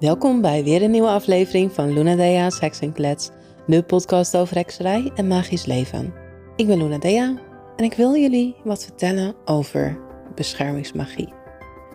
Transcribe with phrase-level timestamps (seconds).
[0.00, 3.30] Welkom bij weer een nieuwe aflevering van Luna Dea's Heksenklets,
[3.66, 6.14] de podcast over hekserij en magisch leven.
[6.56, 7.42] Ik ben Luna Dea
[7.76, 10.00] en ik wil jullie wat vertellen over
[10.34, 11.32] beschermingsmagie.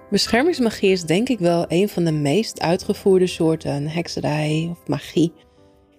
[0.10, 5.34] Beschermingsmagie is denk ik wel een van de meest uitgevoerde soorten hekserij of magie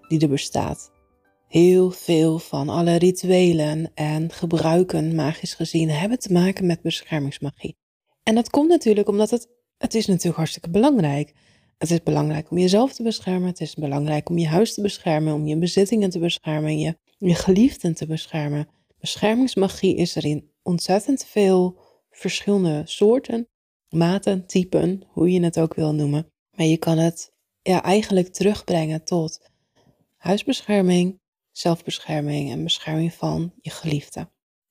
[0.08, 0.92] die er bestaat.
[1.48, 7.76] Heel veel van alle rituelen en gebruiken, magisch gezien, hebben te maken met beschermingsmagie.
[8.22, 9.48] En dat komt natuurlijk omdat het,
[9.78, 11.32] het is natuurlijk hartstikke belangrijk.
[11.78, 13.48] Het is belangrijk om jezelf te beschermen.
[13.48, 17.34] Het is belangrijk om je huis te beschermen, om je bezittingen te beschermen, je, je
[17.34, 18.68] geliefden te beschermen.
[18.98, 21.78] Beschermingsmagie is er in ontzettend veel
[22.10, 23.48] verschillende soorten,
[23.88, 26.32] maten, typen, hoe je het ook wil noemen.
[26.56, 29.50] Maar je kan het ja, eigenlijk terugbrengen tot
[30.16, 31.20] huisbescherming,
[31.52, 34.28] zelfbescherming en bescherming van je geliefde.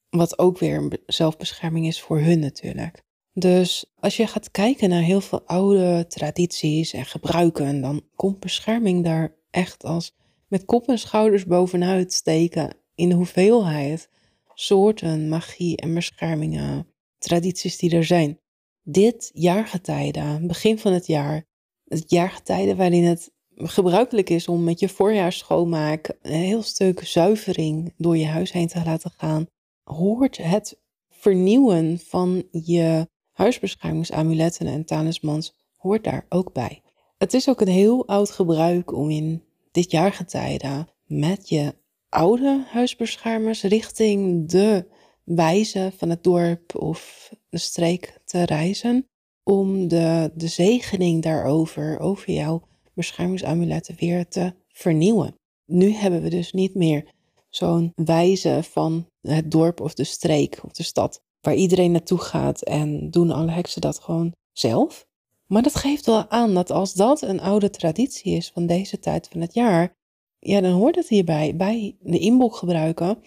[0.09, 3.03] Wat ook weer zelfbescherming is voor hun natuurlijk.
[3.33, 9.03] Dus als je gaat kijken naar heel veel oude tradities en gebruiken, dan komt bescherming
[9.03, 10.15] daar echt als
[10.47, 14.09] met kop en schouders bovenuit steken in de hoeveelheid
[14.53, 18.39] soorten, magie en beschermingen, tradities die er zijn.
[18.83, 21.45] Dit jaargetijde, begin van het jaar,
[21.85, 28.17] het jaargetijde waarin het gebruikelijk is om met je voorjaarsschoonmaak een heel stuk zuivering door
[28.17, 29.45] je huis heen te laten gaan,
[29.83, 33.07] hoort het vernieuwen van je
[33.43, 36.81] huisbeschermingsamuletten en talismans hoort daar ook bij.
[37.17, 41.75] Het is ook een heel oud gebruik om in dit jaargetijde met je
[42.09, 44.85] oude huisbeschermers richting de
[45.23, 49.07] wijze van het dorp of de streek te reizen
[49.43, 55.35] om de, de zegening daarover, over jouw beschermingsamuletten weer te vernieuwen.
[55.65, 57.11] Nu hebben we dus niet meer
[57.49, 62.61] zo'n wijze van het dorp of de streek of de stad waar iedereen naartoe gaat
[62.61, 65.05] en doen alle heksen dat gewoon zelf.
[65.47, 69.27] Maar dat geeft wel aan dat als dat een oude traditie is van deze tijd
[69.31, 69.95] van het jaar,
[70.39, 71.55] ja, dan hoort het hierbij.
[71.55, 73.23] Bij de inboek gebruiken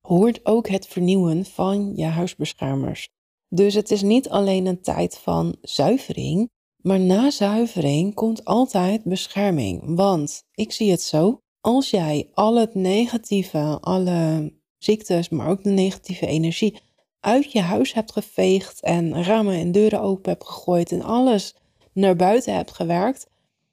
[0.00, 3.08] hoort ook het vernieuwen van je huisbeschermers.
[3.48, 6.50] Dus het is niet alleen een tijd van zuivering,
[6.82, 9.82] maar na zuivering komt altijd bescherming.
[9.84, 15.70] Want ik zie het zo, als jij al het negatieve, alle ziektes, maar ook de
[15.70, 16.80] negatieve energie
[17.20, 21.54] uit je huis hebt geveegd en ramen en deuren open hebt gegooid en alles
[21.92, 23.26] naar buiten hebt gewerkt,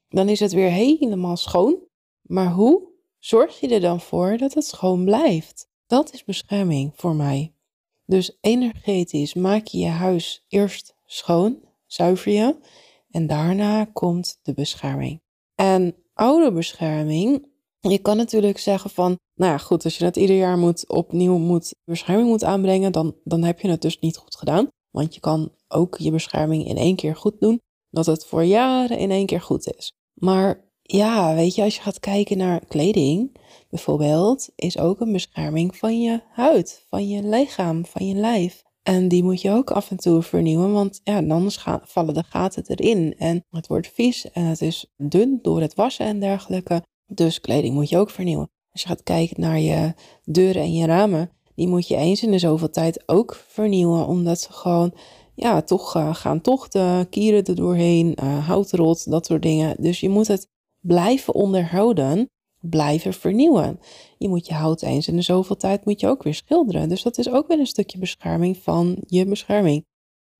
[0.09, 1.77] dan is het weer helemaal schoon.
[2.21, 2.81] Maar hoe
[3.19, 5.69] zorg je er dan voor dat het schoon blijft?
[5.87, 7.53] Dat is bescherming voor mij.
[8.05, 12.55] Dus energetisch maak je je huis eerst schoon, zuiver je,
[13.11, 15.21] en daarna komt de bescherming.
[15.55, 17.47] En oude bescherming
[17.91, 21.37] je kan natuurlijk zeggen van, nou ja, goed, als je het ieder jaar moet opnieuw
[21.37, 24.67] moet, bescherming moet aanbrengen, dan, dan heb je het dus niet goed gedaan.
[24.91, 27.59] Want je kan ook je bescherming in één keer goed doen,
[27.89, 29.91] dat het voor jaren in één keer goed is.
[30.13, 33.37] Maar ja, weet je, als je gaat kijken naar kleding,
[33.69, 38.63] bijvoorbeeld, is ook een bescherming van je huid, van je lichaam, van je lijf.
[38.83, 42.63] En die moet je ook af en toe vernieuwen, want ja, anders vallen de gaten
[42.67, 43.15] erin.
[43.17, 46.81] En het wordt vies en het is dun door het wassen en dergelijke.
[47.07, 48.49] Dus kleding moet je ook vernieuwen.
[48.71, 52.31] Als je gaat kijken naar je deuren en je ramen, die moet je eens in
[52.31, 54.93] de zoveel tijd ook vernieuwen, omdat ze gewoon,
[55.35, 59.75] ja, toch uh, gaan tochten, kieren er doorheen, uh, houtrot, dat soort dingen.
[59.79, 60.47] Dus je moet het
[60.79, 62.29] blijven onderhouden,
[62.59, 63.79] blijven vernieuwen.
[64.17, 66.89] Je moet je hout eens in de zoveel tijd moet je ook weer schilderen.
[66.89, 69.85] Dus dat is ook weer een stukje bescherming van je bescherming.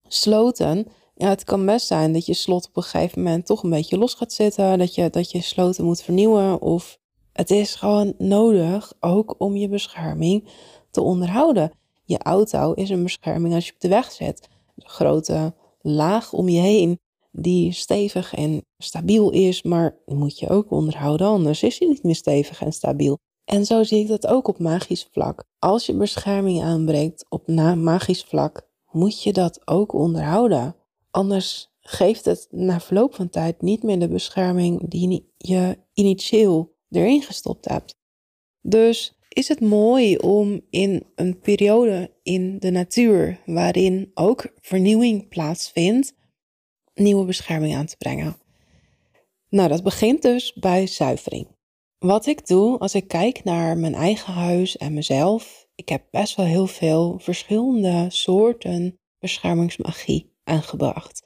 [0.08, 3.70] Sloten ja, het kan best zijn dat je slot op een gegeven moment toch een
[3.70, 4.78] beetje los gaat zitten.
[4.78, 6.62] Dat je, dat je sloten moet vernieuwen.
[6.62, 6.98] Of
[7.34, 10.50] het is gewoon nodig ook om je bescherming
[10.92, 11.72] te onderhouden.
[12.04, 14.48] Je auto is een bescherming als je op de weg zit.
[14.76, 17.00] Een grote laag om je heen
[17.32, 22.04] die stevig en stabiel is, maar die moet je ook onderhouden, anders is hij niet
[22.04, 23.18] meer stevig en stabiel.
[23.46, 25.44] En zo zie ik dat ook op magisch vlak.
[25.60, 30.76] Als je bescherming aanbrengt op magisch vlak, moet je dat ook onderhouden.
[31.18, 37.22] Anders geeft het na verloop van tijd niet meer de bescherming die je initieel erin
[37.22, 37.96] gestopt hebt.
[38.62, 46.14] Dus is het mooi om in een periode in de natuur waarin ook vernieuwing plaatsvindt,
[46.94, 48.38] nieuwe bescherming aan te brengen.
[49.50, 51.48] Nou, dat begint dus bij zuivering.
[51.98, 56.36] Wat ik doe als ik kijk naar mijn eigen huis en mezelf, ik heb best
[56.36, 61.26] wel heel veel verschillende soorten beschermingsmagie aangebracht.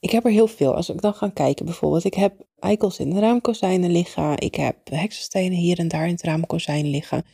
[0.00, 0.74] Ik heb er heel veel.
[0.74, 4.38] Als ik dan ga kijken bijvoorbeeld, ik heb eikels in de raamkozijnen liggen.
[4.38, 7.24] Ik heb heksenstenen hier en daar in het raamkozijn liggen.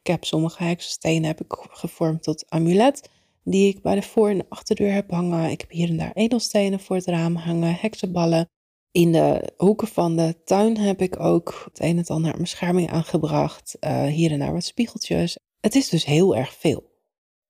[0.00, 3.08] Ik heb sommige heksenstenen heb ik gevormd tot amulet,
[3.44, 5.50] die ik bij de voor- en achterdeur heb hangen.
[5.50, 8.48] Ik heb hier en daar edelstenen voor het raam hangen, heksenballen.
[8.90, 12.90] In de hoeken van de tuin heb ik ook het een en ander aan bescherming
[12.90, 13.76] aangebracht.
[13.80, 15.38] Uh, hier en daar wat spiegeltjes.
[15.60, 16.94] Het is dus heel erg veel.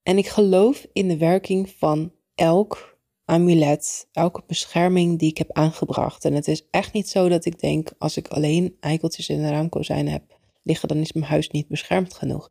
[0.03, 6.25] En ik geloof in de werking van elk amulet, elke bescherming die ik heb aangebracht.
[6.25, 9.51] En het is echt niet zo dat ik denk, als ik alleen eikeltjes in de
[9.51, 12.51] raamkozijn heb liggen, dan is mijn huis niet beschermd genoeg.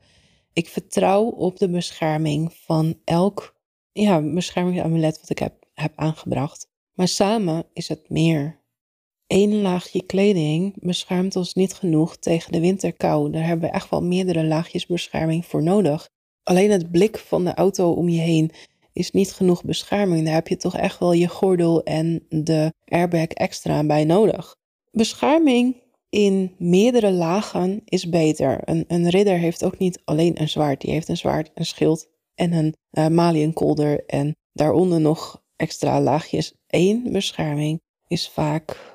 [0.54, 3.56] Ik vertrouw op de bescherming van elk
[3.92, 6.68] ja, beschermingsamulet wat ik heb, heb aangebracht.
[6.94, 8.64] Maar samen is het meer.
[9.28, 13.32] Eén laagje kleding beschermt ons niet genoeg tegen de winterkou.
[13.32, 16.10] Daar hebben we echt wel meerdere laagjes bescherming voor nodig.
[16.44, 18.52] Alleen het blik van de auto om je heen
[18.96, 20.26] is niet genoeg bescherming.
[20.26, 24.56] Daar heb je toch echt wel je gordel en de airbag extra bij nodig.
[24.92, 28.62] Bescherming in meerdere lagen is beter.
[28.66, 30.82] Een, een ridder heeft ook niet alleen een zwaard.
[30.82, 34.06] Die heeft een zwaard, een schild en een uh, maliënkolder.
[34.06, 36.54] En daaronder nog extra laagjes.
[36.68, 38.94] Eén bescherming is vaak...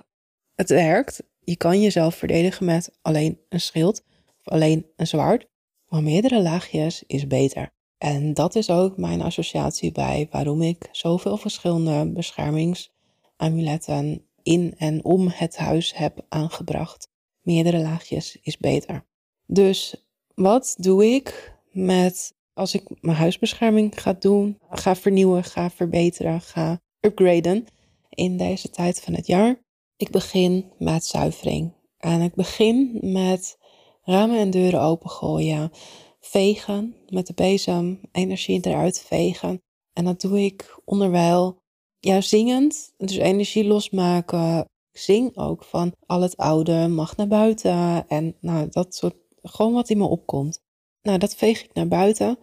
[0.54, 1.22] Het werkt.
[1.40, 5.46] Je kan jezelf verdedigen met alleen een schild of alleen een zwaard.
[5.88, 7.72] Maar meerdere laagjes is beter.
[8.00, 15.28] En dat is ook mijn associatie bij waarom ik zoveel verschillende beschermingsamuletten in en om
[15.28, 17.08] het huis heb aangebracht.
[17.42, 19.04] Meerdere laagjes is beter.
[19.46, 26.40] Dus wat doe ik met als ik mijn huisbescherming ga doen, ga vernieuwen, ga verbeteren,
[26.40, 27.66] ga upgraden
[28.08, 29.62] in deze tijd van het jaar?
[29.96, 31.72] Ik begin met zuivering.
[31.98, 33.58] En ik begin met
[34.02, 35.72] ramen en deuren opengooien,
[36.20, 39.62] vegen met de bezem, energie eruit vegen.
[39.92, 41.56] En dat doe ik onderwijl,
[41.98, 44.58] ja, zingend, dus energie losmaken.
[44.92, 49.72] Ik zing ook van al het oude mag naar buiten en nou, dat soort, gewoon
[49.72, 50.60] wat in me opkomt.
[51.02, 52.38] Nou, dat veeg ik naar buiten.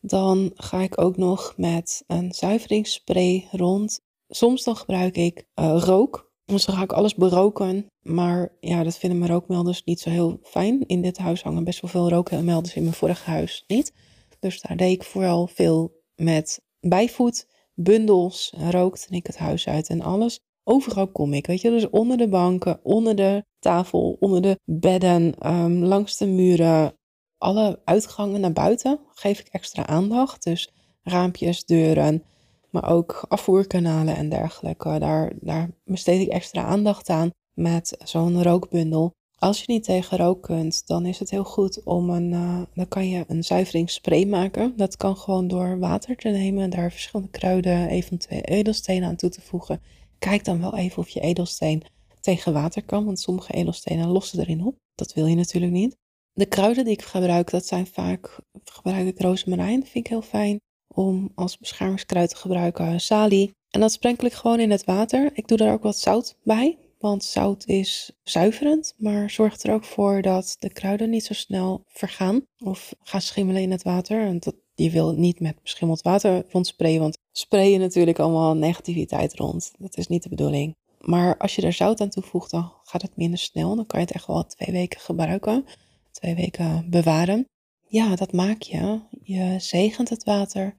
[0.00, 4.00] Dan ga ik ook nog met een zuiveringsspray rond.
[4.28, 7.86] Soms dan gebruik ik uh, rook dan ga ik alles beroken.
[8.02, 10.86] Maar ja, dat vinden mijn rookmelders niet zo heel fijn.
[10.86, 13.92] In dit huis hangen best wel veel rookmelders in mijn vorige huis niet.
[14.40, 18.52] Dus daar deed ik vooral veel met bijvoet, bundels.
[18.70, 20.40] Rookte ik het huis uit en alles.
[20.64, 21.70] Overal kom ik, weet je.
[21.70, 26.94] Dus onder de banken, onder de tafel, onder de bedden, um, langs de muren.
[27.38, 30.42] Alle uitgangen naar buiten geef ik extra aandacht.
[30.42, 30.70] Dus
[31.02, 32.24] raampjes, deuren,
[32.70, 34.98] maar ook afvoerkanalen en dergelijke.
[34.98, 39.12] Daar, daar besteed ik extra aandacht aan met zo'n rookbundel.
[39.38, 42.88] Als je niet tegen rook kunt, dan is het heel goed om een, uh, dan
[42.88, 44.76] kan je een zuiveringsspray maken.
[44.76, 49.40] Dat kan gewoon door water te nemen, daar verschillende kruiden, eventueel edelstenen aan toe te
[49.40, 49.80] voegen.
[50.18, 51.82] Kijk dan wel even of je edelsteen
[52.20, 54.76] tegen water kan, want sommige edelstenen lossen erin op.
[54.94, 55.96] Dat wil je natuurlijk niet.
[56.32, 60.60] De kruiden die ik gebruik, dat zijn vaak, gebruik ik rozemarijn, vind ik heel fijn
[60.94, 63.54] om als beschermingskruid te gebruiken salie.
[63.70, 65.30] En dat sprenkel ik gewoon in het water.
[65.32, 69.84] Ik doe daar ook wat zout bij, want zout is zuiverend, maar zorgt er ook
[69.84, 74.20] voor dat de kruiden niet zo snel vergaan of gaan schimmelen in het water.
[74.26, 79.72] En dat, je wil niet met beschimmeld water rondsprayen, want sprayen natuurlijk allemaal negativiteit rond.
[79.78, 80.76] Dat is niet de bedoeling.
[81.00, 83.76] Maar als je er zout aan toevoegt, dan gaat het minder snel.
[83.76, 85.64] Dan kan je het echt wel twee weken gebruiken,
[86.10, 87.48] twee weken bewaren.
[87.86, 89.00] Ja, dat maak je.
[89.22, 90.78] Je zegent het water.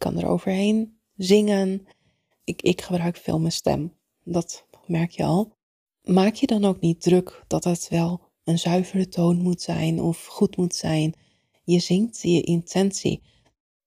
[0.00, 1.86] Je kan er overheen zingen.
[2.44, 3.92] Ik, ik gebruik veel mijn stem.
[4.24, 5.56] Dat merk je al.
[6.02, 10.26] Maak je dan ook niet druk dat het wel een zuivere toon moet zijn of
[10.26, 11.14] goed moet zijn.
[11.64, 13.22] Je zingt je intentie.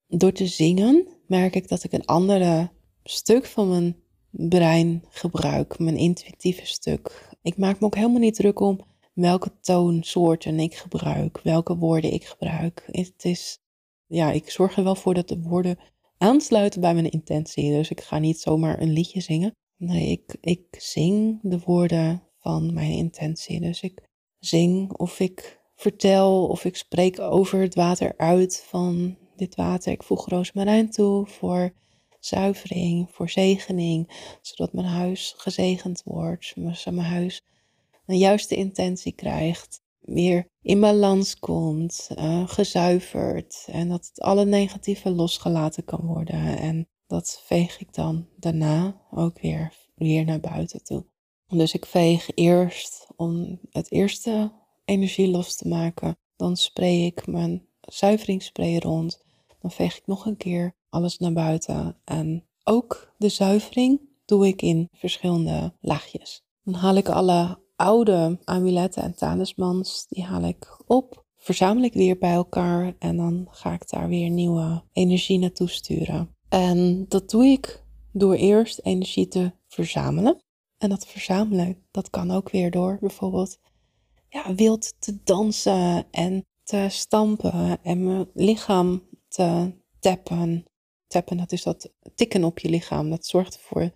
[0.07, 2.71] Door te zingen merk ik dat ik een andere
[3.03, 3.95] stuk van mijn
[4.29, 7.29] brein gebruik, mijn intuïtieve stuk.
[7.41, 8.79] Ik maak me ook helemaal niet druk om
[9.13, 12.83] welke toonsoorten ik gebruik, welke woorden ik gebruik.
[12.91, 13.59] Het is,
[14.07, 15.77] ja, ik zorg er wel voor dat de woorden
[16.23, 17.71] aansluiten bij mijn intentie.
[17.71, 19.55] Dus ik ga niet zomaar een liedje zingen.
[19.77, 23.59] Nee, ik, ik zing de woorden van mijn intentie.
[23.59, 24.01] Dus ik
[24.39, 29.91] zing of ik vertel of ik spreek over het water uit van dit water.
[29.91, 31.73] Ik voeg roosmarijn toe voor
[32.19, 34.09] zuivering, voor zegening,
[34.41, 37.41] zodat mijn huis gezegend wordt, mijn huis
[38.05, 45.09] een juiste intentie krijgt, weer in balans komt, uh, gezuiverd en dat het alle negatieve
[45.09, 46.57] losgelaten kan worden.
[46.57, 51.05] En dat veeg ik dan daarna ook weer, weer naar buiten toe.
[51.47, 54.51] Dus ik veeg eerst om het eerste
[54.85, 56.17] energie los te maken.
[56.35, 59.23] Dan spray ik mijn zuiveringsspray rond.
[59.59, 61.97] Dan veeg ik nog een keer alles naar buiten.
[62.03, 66.43] En ook de zuivering doe ik in verschillende laagjes.
[66.63, 72.17] Dan haal ik alle oude amuletten en talismans, die haal ik op, verzamel ik weer
[72.17, 76.35] bij elkaar en dan ga ik daar weer nieuwe energie naartoe sturen.
[76.49, 80.41] En dat doe ik door eerst energie te verzamelen.
[80.77, 83.57] En dat verzamelen, dat kan ook weer door bijvoorbeeld
[84.29, 90.65] ja, wild te dansen en te stampen en mijn lichaam te tappen.
[91.07, 93.09] Tappen, dat is dat tikken op je lichaam.
[93.09, 93.91] Dat zorgt ervoor,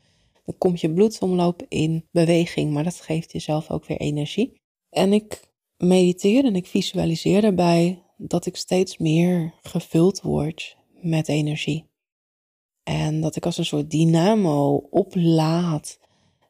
[0.47, 4.61] dan komt je bloedsomloop in beweging, maar dat geeft jezelf ook weer energie.
[4.89, 11.89] En ik mediteer en ik visualiseer daarbij dat ik steeds meer gevuld word met energie.
[12.83, 15.99] En dat ik als een soort dynamo oplaad.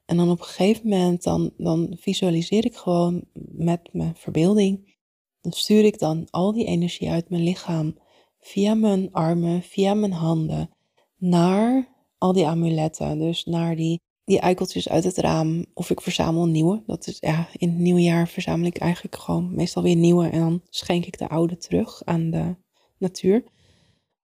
[0.06, 4.96] En dan op een gegeven moment, dan, dan visualiseer ik gewoon met mijn verbeelding.
[5.42, 7.98] Dan stuur ik dan al die energie uit mijn lichaam
[8.40, 10.70] via mijn armen, via mijn handen,
[11.16, 13.20] naar al die amuletten.
[13.20, 15.66] Dus naar die, die eikeltjes uit het raam.
[15.74, 16.84] Of ik verzamel nieuwe.
[16.86, 20.30] Dat is, ja, in het nieuwe jaar verzamel ik eigenlijk gewoon meestal weer nieuwe.
[20.30, 22.56] En dan schenk ik de oude terug aan de
[22.98, 23.44] natuur.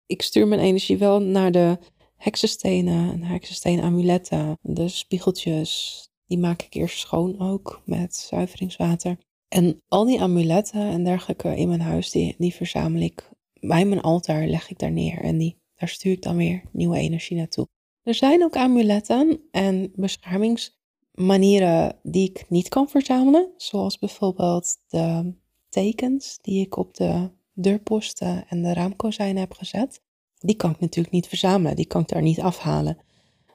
[0.05, 1.77] Ik stuur mijn energie wel naar de
[2.15, 4.57] heksenstenen en heksenstenen amuletten.
[4.61, 9.17] De spiegeltjes, die maak ik eerst schoon ook met zuiveringswater.
[9.47, 14.01] En al die amuletten en dergelijke in mijn huis, die, die verzamel ik bij mijn
[14.01, 15.21] altaar, leg ik daar neer.
[15.21, 17.67] En die, daar stuur ik dan weer nieuwe energie naartoe.
[18.03, 23.53] Er zijn ook amuletten en beschermingsmanieren die ik niet kan verzamelen.
[23.57, 25.33] Zoals bijvoorbeeld de
[25.69, 30.01] tekens die ik op de deurposten en de raamkozijnen heb gezet.
[30.37, 32.97] Die kan ik natuurlijk niet verzamelen, die kan ik daar niet afhalen.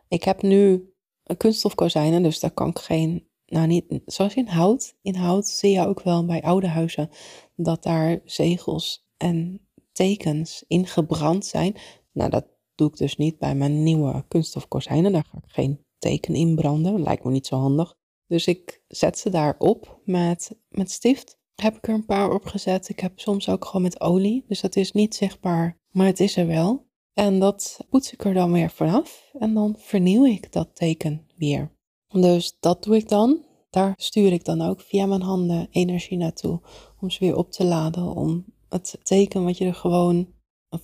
[0.09, 0.93] Ik heb nu
[1.37, 4.97] kunststofkozijnen, dus daar kan ik geen, nou niet, zoals in hout.
[5.03, 7.11] In hout zie je ook wel bij oude huizen
[7.57, 9.61] dat daar zegels en
[9.93, 11.77] tekens ingebrand zijn.
[12.15, 15.13] Nou, dat doe ik dus niet bij mijn nieuwe kunststofkozijnen.
[15.13, 17.95] Daar ga ik geen teken in branden, lijkt me niet zo handig.
[18.27, 21.39] Dus ik zet ze daarop met, met stift.
[21.55, 22.89] Heb ik er een paar op gezet.
[22.89, 26.37] Ik heb soms ook gewoon met olie, dus dat is niet zichtbaar, maar het is
[26.37, 26.87] er wel.
[27.13, 31.73] En dat poets ik er dan weer vanaf en dan vernieuw ik dat teken weer.
[32.09, 33.45] Dus dat doe ik dan.
[33.71, 36.61] Daar stuur ik dan ook via mijn handen energie naartoe
[37.01, 40.34] om ze weer op te laden, om het teken wat je er gewoon,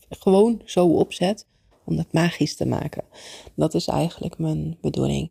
[0.08, 1.46] gewoon zo opzet,
[1.84, 3.04] om dat magisch te maken.
[3.54, 5.30] Dat is eigenlijk mijn bedoeling.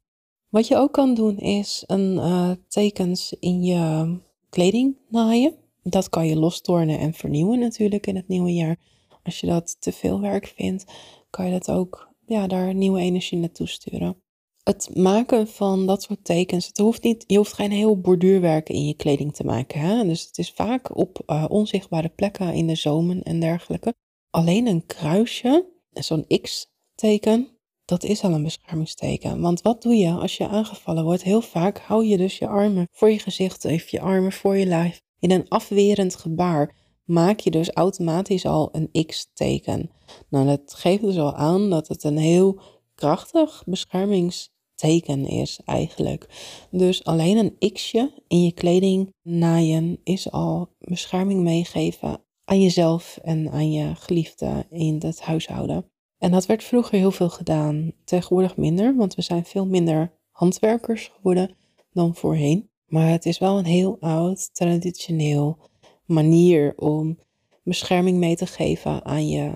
[0.49, 4.15] Wat je ook kan doen is een uh, tekens in je
[4.49, 5.55] kleding naaien.
[5.83, 8.77] Dat kan je lostornen en vernieuwen natuurlijk in het nieuwe jaar.
[9.23, 10.85] Als je dat te veel werk vindt,
[11.29, 14.21] kan je dat ook ja, daar nieuwe energie naartoe sturen.
[14.63, 18.85] Het maken van dat soort tekens, het hoeft niet, je hoeft geen heel borduurwerk in
[18.85, 19.79] je kleding te maken.
[19.79, 20.03] Hè?
[20.03, 23.93] Dus het is vaak op uh, onzichtbare plekken in de zomen en dergelijke.
[24.29, 27.47] Alleen een kruisje, zo'n X-teken,
[27.85, 29.41] dat is al een beschermingsteken.
[29.41, 31.23] Want wat doe je als je aangevallen wordt?
[31.23, 34.65] Heel vaak hou je dus je armen voor je gezicht, even je armen voor je
[34.65, 35.01] lijf.
[35.19, 39.91] In een afwerend gebaar maak je dus automatisch al een X-teken.
[40.29, 42.61] Nou, dat geeft dus al aan dat het een heel
[42.95, 46.27] krachtig beschermingsteken is eigenlijk.
[46.71, 53.51] Dus alleen een X'je in je kleding naaien is al bescherming meegeven aan jezelf en
[53.51, 55.91] aan je geliefde in het huishouden.
[56.17, 61.11] En dat werd vroeger heel veel gedaan, tegenwoordig minder, want we zijn veel minder handwerkers
[61.15, 61.55] geworden
[61.91, 62.69] dan voorheen.
[62.87, 65.57] Maar het is wel een heel oud, traditioneel
[66.05, 67.19] manier om
[67.63, 69.51] bescherming mee te geven aan je,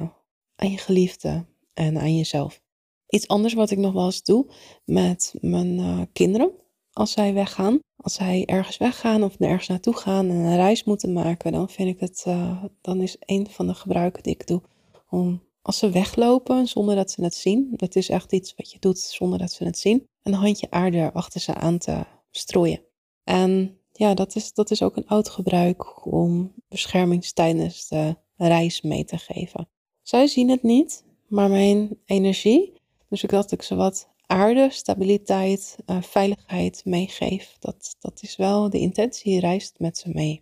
[0.56, 2.62] aan je geliefde en aan jezelf.
[3.08, 4.46] Iets anders wat ik nog wel eens doe
[4.86, 6.52] met mijn uh, kinderen
[6.94, 7.80] als zij weggaan.
[7.96, 11.90] Als zij ergens weggaan of nergens naartoe gaan en een reis moeten maken, dan vind
[11.90, 14.62] ik het, uh, dan is een van de gebruiken die ik doe
[15.10, 18.80] om als ze weglopen zonder dat ze het zien, dat is echt iets wat je
[18.80, 22.82] doet zonder dat ze het zien, een handje aarde achter ze aan te strooien.
[23.24, 28.82] En ja, dat is, dat is ook een oud gebruik om bescherming tijdens de reis
[28.82, 29.70] mee te geven.
[30.02, 32.74] Zij zien het niet, maar mijn energie,
[33.10, 38.70] dus ik dat ik ze wat aarde, stabiliteit, uh, veiligheid meegeef, dat, dat is wel
[38.70, 40.42] de intentie, reist met ze mee.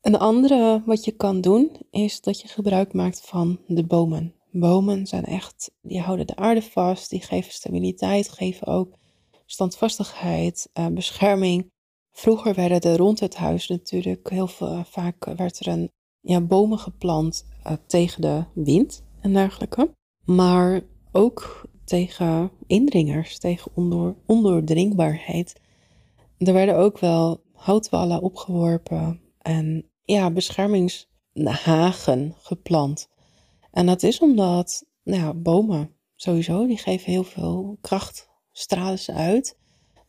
[0.00, 4.34] Een andere wat je kan doen, is dat je gebruik maakt van de bomen.
[4.50, 8.94] Bomen zijn echt, die houden de aarde vast, die geven stabiliteit, geven ook
[9.46, 11.70] standvastigheid, uh, bescherming.
[12.12, 15.90] Vroeger werden er rond het huis natuurlijk heel eh, vaak werd er een,
[16.20, 19.90] ja, bomen geplant uh, tegen de wind en dergelijke.
[20.24, 20.80] Maar
[21.12, 25.60] ook tegen indringers, tegen ondoor, ondoordringbaarheid.
[26.38, 33.08] Er werden ook wel houtwallen opgeworpen en ja, beschermingshagen geplant.
[33.70, 39.58] En dat is omdat nou bomen sowieso, die geven heel veel kracht, stralen ze uit.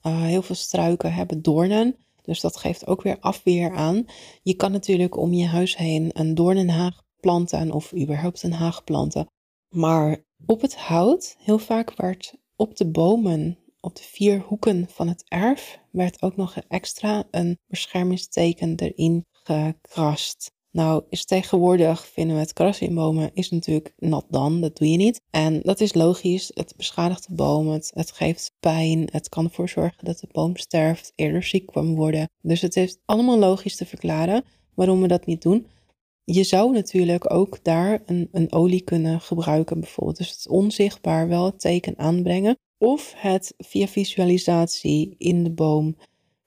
[0.03, 4.05] Uh, heel veel struiken hebben doornen, dus dat geeft ook weer afweer aan.
[4.41, 9.27] Je kan natuurlijk om je huis heen een doornenhaag planten of überhaupt een haag planten.
[9.69, 15.07] Maar op het hout, heel vaak werd op de bomen op de vier hoeken van
[15.07, 20.51] het erf werd ook nog extra een beschermingsteken erin gekrast.
[20.71, 24.91] Nou, is tegenwoordig vinden we het krassen in bomen is natuurlijk nat dan, dat doe
[24.91, 25.21] je niet.
[25.29, 29.69] En dat is logisch, het beschadigt de boom, het, het geeft pijn, het kan ervoor
[29.69, 32.29] zorgen dat de boom sterft, eerder ziek kan worden.
[32.41, 35.67] Dus het is allemaal logisch te verklaren waarom we dat niet doen.
[36.31, 40.17] Je zou natuurlijk ook daar een, een olie kunnen gebruiken, bijvoorbeeld.
[40.17, 42.57] Dus het onzichtbaar wel het teken aanbrengen.
[42.77, 45.97] Of het via visualisatie in de boom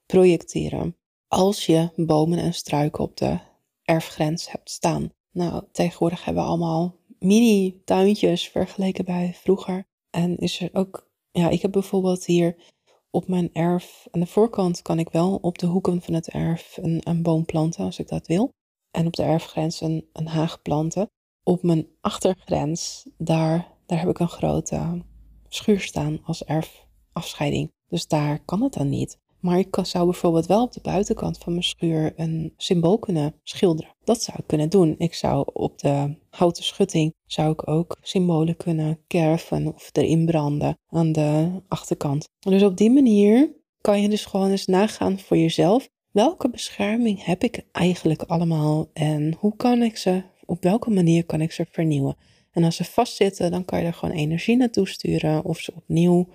[0.06, 0.96] projecteren.
[1.28, 3.38] Als je bomen en struiken op de
[3.82, 5.12] erfgrens hebt staan.
[5.32, 9.84] Nou, tegenwoordig hebben we allemaal mini-tuintjes vergeleken bij vroeger.
[10.10, 12.56] En is er ook, ja, ik heb bijvoorbeeld hier
[13.10, 16.78] op mijn erf, aan de voorkant kan ik wel op de hoeken van het erf
[16.82, 18.50] een, een boom planten als ik dat wil.
[18.90, 21.10] En op de erfgrens een, een haag planten.
[21.42, 25.02] Op mijn achtergrens, daar, daar heb ik een grote
[25.48, 27.72] schuur staan als erfafscheiding.
[27.88, 29.18] Dus daar kan het dan niet.
[29.40, 33.94] Maar ik zou bijvoorbeeld wel op de buitenkant van mijn schuur een symbool kunnen schilderen.
[34.04, 34.94] Dat zou ik kunnen doen.
[34.98, 40.78] Ik zou op de houten schutting zou ik ook symbolen kunnen kerven of erin branden
[40.88, 42.28] aan de achterkant.
[42.38, 45.88] Dus op die manier kan je dus gewoon eens nagaan voor jezelf.
[46.10, 51.40] Welke bescherming heb ik eigenlijk allemaal en hoe kan ik ze, op welke manier kan
[51.40, 52.16] ik ze vernieuwen?
[52.50, 56.28] En als ze vastzitten, dan kan je er gewoon energie naartoe sturen of ze opnieuw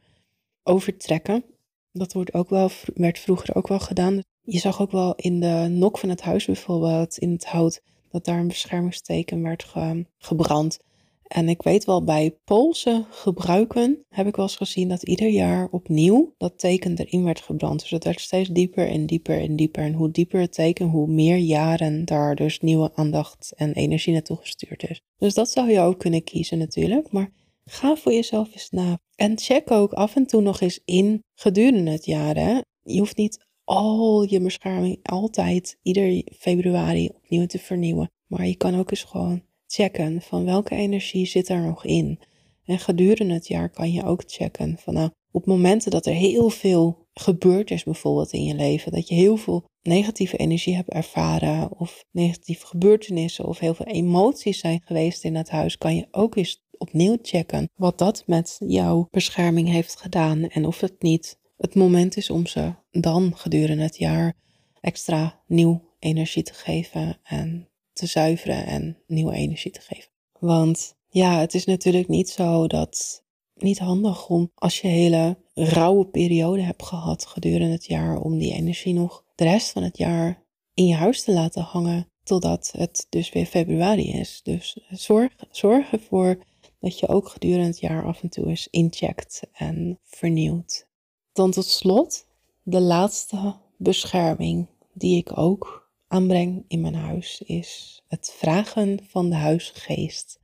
[0.63, 1.43] overtrekken.
[1.91, 4.21] Dat wordt ook wel, werd vroeger ook wel gedaan.
[4.41, 8.25] Je zag ook wel in de nok van het huis bijvoorbeeld, in het hout, dat
[8.25, 9.73] daar een beschermingsteken werd
[10.17, 10.79] gebrand.
[11.27, 15.67] En ik weet wel, bij Poolse gebruiken heb ik wel eens gezien dat ieder jaar
[15.71, 17.79] opnieuw dat teken erin werd gebrand.
[17.79, 19.83] Dus dat werd steeds dieper en dieper en dieper.
[19.83, 24.37] En hoe dieper het teken, hoe meer jaren daar dus nieuwe aandacht en energie naartoe
[24.37, 25.01] gestuurd is.
[25.17, 27.11] Dus dat zou je ook kunnen kiezen natuurlijk.
[27.11, 27.31] Maar
[27.67, 28.99] Ga voor jezelf eens na.
[29.15, 32.35] En check ook af en toe nog eens in gedurende het jaar.
[32.35, 32.59] Hè?
[32.83, 38.11] Je hoeft niet al je bescherming altijd ieder februari opnieuw te vernieuwen.
[38.27, 42.19] Maar je kan ook eens gewoon checken van welke energie zit er nog in.
[42.65, 46.49] En gedurende het jaar kan je ook checken van nou, op momenten dat er heel
[46.49, 51.79] veel gebeurd is bijvoorbeeld in je leven, dat je heel veel negatieve energie hebt ervaren
[51.79, 56.35] of negatieve gebeurtenissen of heel veel emoties zijn geweest in het huis, kan je ook
[56.35, 61.75] eens opnieuw checken wat dat met jouw bescherming heeft gedaan en of het niet het
[61.75, 64.33] moment is om ze dan gedurende het jaar
[64.81, 70.09] extra nieuw energie te geven en te zuiveren en nieuwe energie te geven.
[70.39, 73.23] Want ja, het is natuurlijk niet zo dat
[73.55, 78.53] niet handig om als je hele rauwe periode hebt gehad gedurende het jaar om die
[78.53, 83.07] energie nog de rest van het jaar in je huis te laten hangen totdat het
[83.09, 84.39] dus weer februari is.
[84.43, 86.43] Dus zorg, zorg ervoor
[86.79, 90.87] dat je ook gedurende het jaar af en toe eens incheckt en vernieuwt.
[91.33, 92.27] Dan tot slot
[92.63, 99.35] de laatste bescherming die ik ook aanbreng in mijn huis is het vragen van de
[99.35, 100.39] huisgeest,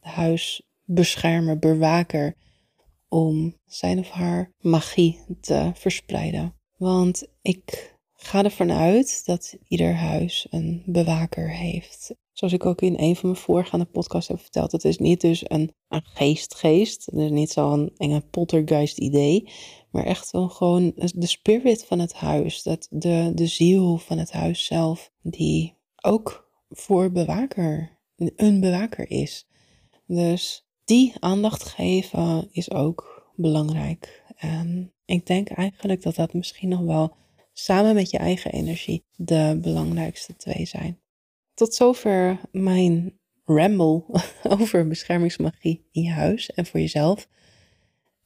[0.00, 2.34] de huisbeschermer, bewaker,
[3.08, 6.54] om zijn of haar magie te verspreiden.
[6.76, 12.14] Want ik ga ervan uit dat ieder huis een bewaker heeft.
[12.32, 15.50] Zoals ik ook in een van mijn voorgaande podcasts heb verteld, het is niet dus
[15.50, 19.50] een, een geestgeest, is niet zo'n enge poltergeist idee,
[19.90, 24.32] maar echt wel gewoon de spirit van het huis, dat de, de ziel van het
[24.32, 29.46] huis zelf, die ook voor bewaker, een bewaker is.
[30.06, 34.22] Dus die aandacht geven is ook belangrijk.
[34.36, 37.16] En ik denk eigenlijk dat dat misschien nog wel
[37.52, 41.00] samen met je eigen energie de belangrijkste twee zijn.
[41.54, 44.04] Tot zover mijn ramble
[44.58, 47.28] over beschermingsmagie in je huis en voor jezelf.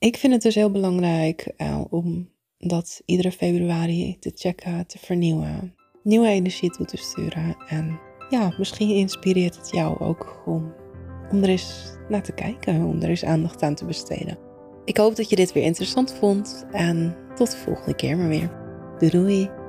[0.03, 5.75] Ik vind het dus heel belangrijk uh, om dat iedere februari te checken, te vernieuwen,
[6.03, 7.57] nieuwe energie toe te sturen.
[7.69, 10.75] En ja, misschien inspireert het jou ook om,
[11.31, 14.39] om er eens naar te kijken, om er eens aandacht aan te besteden.
[14.85, 18.51] Ik hoop dat je dit weer interessant vond en tot de volgende keer maar weer.
[18.99, 19.62] Doei!